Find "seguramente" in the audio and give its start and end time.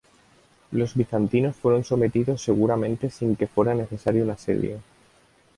2.41-3.11